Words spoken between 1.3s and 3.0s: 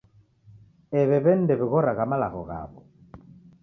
ndewighoragha malagho ghaw'o.